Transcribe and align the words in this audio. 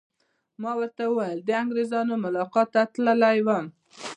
ما 0.61 0.71
ورته 0.79 1.03
وویل: 1.07 1.39
د 1.43 1.49
انګریزانو 1.61 2.13
ملاقات 2.25 2.67
ته 2.73 2.81
تللی 2.93 3.37
وم. 3.47 3.65